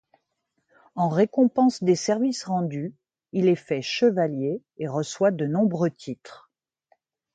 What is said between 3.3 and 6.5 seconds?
il est fait chevalier et reçoit de nombreux titres.